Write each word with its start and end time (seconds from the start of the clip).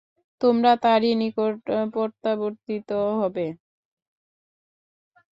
তোমরা 0.41 0.71
তাঁরই 0.83 1.11
নিকট 1.21 1.57
প্রত্যাবর্তিত 1.93 2.89
হবে। 3.19 3.45